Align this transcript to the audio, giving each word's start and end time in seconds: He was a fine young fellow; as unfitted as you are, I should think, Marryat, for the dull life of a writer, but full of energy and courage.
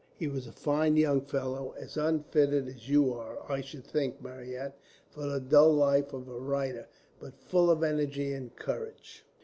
He 0.17 0.27
was 0.27 0.47
a 0.47 0.51
fine 0.51 0.97
young 0.97 1.21
fellow; 1.21 1.75
as 1.77 1.95
unfitted 1.95 2.67
as 2.67 2.89
you 2.89 3.13
are, 3.13 3.37
I 3.47 3.61
should 3.61 3.83
think, 3.83 4.19
Marryat, 4.19 4.73
for 5.11 5.27
the 5.27 5.39
dull 5.39 5.73
life 5.75 6.11
of 6.11 6.27
a 6.27 6.39
writer, 6.39 6.87
but 7.19 7.37
full 7.37 7.69
of 7.69 7.83
energy 7.83 8.33
and 8.33 8.55
courage. 8.55 9.23